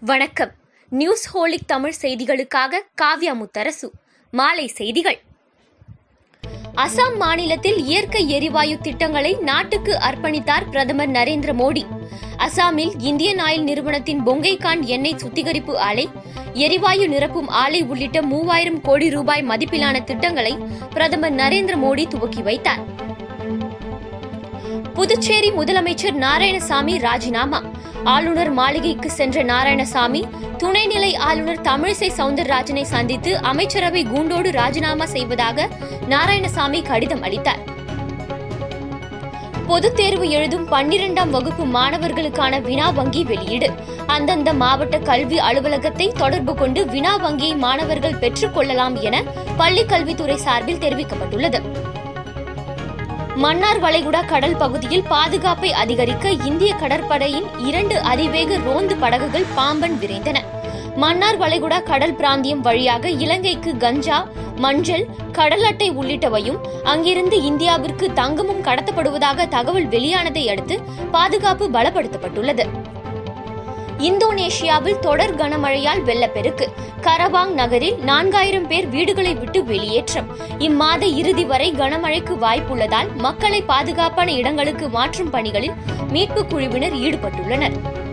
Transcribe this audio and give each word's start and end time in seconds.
வணக்கம். 0.00 0.50
News 0.88 1.36
holic 1.36 1.66
Tamil 1.66 1.94
செய்திகளுக்காக 2.02 2.80
காவ்யா 3.02 3.34
முத்தரசு. 3.34 3.90
மாலை 4.30 4.66
செய்திகள். 4.66 5.20
அசாம் 6.76 7.16
மாநிலத்தில் 7.18 7.84
இயற்கை 7.84 8.28
எரிவாயு 8.28 8.78
திட்டங்களை 8.78 9.36
நாட்டுக்கு 9.40 9.98
அர்ப்பணித்தார் 9.98 10.70
பிரதமர் 10.70 11.10
நரேந்திர 11.10 11.52
மோடி. 11.52 11.86
அசாமில் 12.38 12.92
இந்தியன் 12.98 13.38
ஆயில் 13.38 13.62
நிறுவனத்தின் 13.62 14.26
பொங்கைகான் 14.26 14.80
எண்ணெய் 14.80 15.18
சுத்திகரிப்பு 15.18 15.78
ஆலை 15.78 16.08
எரிவாயு 16.52 17.08
நிரப்பும் 17.08 17.48
ஆலை 17.48 17.82
உள்ளிட்ட 17.82 18.22
மூவாயிரம் 18.22 18.80
கோடி 18.80 19.10
ரூபாய் 19.10 19.44
மதிப்பிலான 19.48 20.04
திட்டங்களை 20.04 20.56
பிரதமர் 20.90 21.34
நரேந்திர 21.34 21.78
மோடி 21.84 22.08
துவக்கி 22.08 22.42
வைத்தார். 22.42 22.80
புதுச்சேரி 24.94 25.50
முதலமைச்சர் 25.50 26.24
நாராயணசாமி 26.26 26.98
ராஜினாமா. 26.98 27.62
ஆளுநர் 28.04 28.50
மாளிகைக்கு 28.50 29.10
சென்ற 29.10 29.42
நாராயணசாமி 29.42 30.22
துணைநிலை 30.58 31.16
ஆளுநர் 31.16 31.60
தமிழிசை 31.60 32.10
சவுந்தரராஜனை 32.16 32.82
சந்தித்து 32.82 33.38
அமைச்சரவை 33.38 34.04
கூண்டோடு 34.04 34.50
ராஜினாமா 34.50 35.06
செய்வதாக 35.06 35.68
நாராயணசாமி 36.08 36.86
கடிதம் 36.86 37.22
அளித்தார். 37.22 37.58
பொதுத் 39.66 39.96
தேர்வு 39.96 40.30
எழுதும் 40.30 40.72
பன்னிரெண்டாம் 40.72 41.30
வகுப்பு 41.30 41.64
மாணவர்களுக்கான 41.64 42.60
வினா 42.60 42.90
வங்கி 42.90 43.24
வெளியீடு. 43.24 43.72
அந்தந்த 44.06 44.52
மாவட்ட 44.52 44.98
கல்வி 44.98 45.38
அலுவலகத்தை 45.38 46.12
தொடர்பு 46.16 46.54
கொண்டு 46.54 46.86
வினா 46.86 47.16
வங்கியை 47.16 47.56
மாணவர்கள் 47.56 48.18
பெற்றுக் 48.18 48.54
கொள்ளலாம் 48.54 48.96
என 48.96 49.22
பள்ளிக் 49.56 49.88
கல்வித்துறை 49.88 50.36
சார்பில் 50.36 50.78
தெரிவிக்கப்பட்டுள்ளது. 50.78 51.60
மன்னார் 53.42 53.80
வளைகுடா 53.82 54.20
கடல் 54.26 54.56
பகுதியில் 54.56 55.04
பாதுகாப்பை 55.08 55.72
அதிகரிக்க 55.72 56.30
இந்திய 56.48 56.74
கடற்படையின் 56.74 57.46
இரண்டு 57.66 57.96
அதிவேக 58.00 58.56
ரோந்து 58.56 58.96
படகுகள் 58.96 59.44
பாம்பன் 59.54 59.94
விரைந்தன. 60.00 60.38
மன்னார் 60.96 61.38
வளைகுடா 61.38 61.82
கடல் 61.82 62.14
பிராந்தியம் 62.14 62.60
வழியாக 62.60 63.10
இலங்கைக்கு 63.24 63.76
கஞ்சா 63.76 64.18
மஞ்சள் 64.56 65.06
கடல் 65.32 65.62
அட்டை 65.62 65.90
உள்ளிட்டவையும் 65.90 66.58
அங்கிருந்து 66.82 67.36
இந்தியாவிற்கு 67.42 68.12
தங்கமும் 68.12 68.64
கடத்தப்படுவதாக 68.64 69.48
தகவல் 69.48 69.88
வெளியானதை 69.88 70.44
அடுத்து 70.48 70.76
பாதுகாப்பு 71.10 71.68
பலப்படுத்தப்பட்டுள்ளது. 71.68 72.66
இந்தோனேஷியாவில் 73.98 74.98
தொடர் 74.98 75.36
கனமழையால் 75.36 76.02
வெள்ளப்பெருக்கு. 76.02 76.68
கரவாங் 77.02 77.50
நகரில் 77.50 77.94
நான்காயிரம் 77.94 78.66
பேர் 78.66 78.88
வீடுகளை 78.88 79.34
விட்டு 79.34 79.64
வெளியேற்றம். 79.64 80.26
இம்மாத 80.58 81.02
இறுதி 81.02 81.44
வரை 81.44 81.72
கனமழைக்கு 81.72 82.36
வாய்ப்புள்ளதால் 82.40 83.14
மக்களை 83.16 83.62
பாதுகாப்பான 83.62 84.32
இடங்களுக்கு 84.32 84.88
மாற்றும் 84.88 85.30
பணிகளில் 85.30 85.72
மீட்புக் 86.12 86.50
குழுவினர் 86.50 86.94
ஈடுபட்டுள்ளனர். 86.94 88.06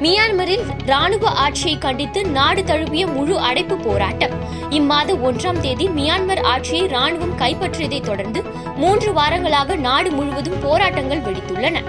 மியான்மரில் 0.00 0.62
ராணுவ 0.86 1.28
ஆட்சியை 1.28 1.78
கண்டித்து 1.78 2.24
நாடு 2.24 2.64
தழுவிய 2.64 3.06
முழு 3.06 3.38
அடைப்பு 3.38 3.76
போராட்டம். 3.76 4.30
இம்மாத 4.70 5.14
ஒன்றாம் 5.14 5.60
தேதி 5.60 5.88
மியான்மர் 5.88 6.42
ஆட்சியை 6.42 6.86
ராணுவம் 6.86 7.38
கைப்பற்றியதைத் 7.38 8.04
தொடர்ந்து 8.04 8.42
மூன்று 8.76 9.12
வாரங்களாக 9.12 9.76
நாடு 9.76 10.10
முழுவதும் 10.10 10.60
போராட்டங்கள் 10.62 11.20
வெடித்துள்ளன. 11.20 11.82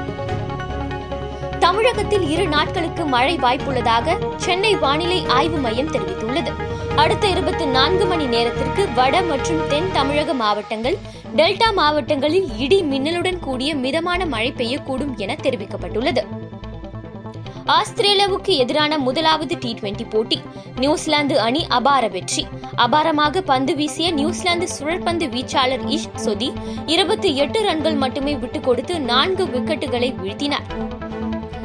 தமிழகத்தில் 1.64 2.30
இரு 2.30 2.48
நாட்களுக்கு 2.48 3.06
மழை 3.06 3.36
வாய்ப்புள்ளதாக 3.36 4.36
சென்னை 4.36 4.76
வானிலை 4.76 5.26
ஆய்வு 5.28 5.58
மையம் 5.58 5.92
தெரிவித்துள்ளது. 5.92 6.52
அடுத்த 6.96 7.28
இருபத்தி 7.28 7.66
நான்கு 7.66 8.06
மணி 8.06 8.26
நேரத்திற்கு 8.26 8.88
வட 8.96 9.22
மற்றும் 9.22 9.68
தென் 9.68 9.92
தமிழக 9.94 10.34
மாவட்டங்கள் 10.34 10.98
டெல்டா 11.36 11.74
மாவட்டங்களில் 11.74 12.58
இடி 12.58 12.82
மின்னலுடன் 12.82 13.40
கூடிய 13.40 13.76
மிதமான 13.76 14.26
மழை 14.26 14.54
பெய்யக்கூடும் 14.58 15.16
என 15.16 15.36
தெரிவிக்கப்பட்டுள்ளது. 15.44 16.24
ஆஸ்திரேலியாவுக்கு 17.66 18.56
எதிரான 18.58 18.98
முதலாவது 18.98 19.58
டி 19.60 19.78
டுவெண்டி 19.82 20.10
போட்டி 20.10 20.42
நியூசிலாந்து 20.76 21.40
அணி 21.40 21.66
அபார 21.68 22.08
வெற்றி. 22.08 22.48
அபாரமாக 22.78 23.42
பந்து 23.42 23.76
வீசிய 23.76 24.12
நியூசிலாந்து 24.12 24.68
சுழற்பந்து 24.80 25.30
வீச்சாளர் 25.30 25.88
இஷ் 25.88 26.16
சொதி 26.16 26.54
இருபத்தி 26.86 27.36
எட்டு 27.36 27.64
ரன்கள் 27.64 27.94
மட்டுமே 27.94 28.36
விட்டுக் 28.36 28.64
கொடுத்து 28.64 29.00
நான்கு 29.00 29.46
விக்கெட்டுகளை 29.46 30.14
வீழ்த்தினார். 30.24 30.93